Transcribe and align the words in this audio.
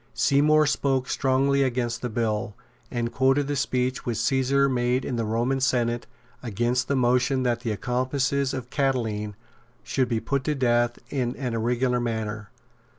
Seymour 0.15 0.65
spoke 0.65 1.07
strongly 1.07 1.61
against 1.61 2.01
the 2.01 2.09
bill, 2.09 2.55
and 2.89 3.11
quoted 3.11 3.47
the 3.47 3.55
speech 3.55 4.03
which 4.03 4.17
Caesar 4.17 4.67
made 4.67 5.05
in 5.05 5.15
the 5.15 5.25
Roman 5.25 5.59
Senate 5.61 6.07
against 6.41 6.87
the 6.87 6.95
motion 6.95 7.43
that 7.43 7.59
the 7.59 7.69
accomplices 7.69 8.51
of 8.51 8.71
Catiline 8.71 9.35
should 9.83 10.09
be 10.09 10.19
put 10.19 10.43
to 10.45 10.55
death 10.55 10.97
in 11.11 11.35
an 11.35 11.53
irregular 11.53 11.99
manner. 11.99 12.49